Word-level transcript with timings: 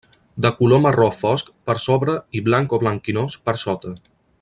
De 0.45 0.49
color 0.61 0.79
marró 0.85 1.09
fosc 1.17 1.53
per 1.69 1.77
sobre 1.85 2.17
i 2.41 2.45
blanc 2.51 2.77
o 2.79 2.83
blanquinós 2.87 3.41
per 3.49 3.57
sota. 3.69 3.97